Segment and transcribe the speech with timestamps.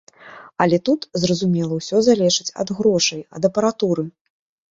[0.63, 4.03] Але тут, зразумела, усё залежыць ад грошай, ад апаратуры.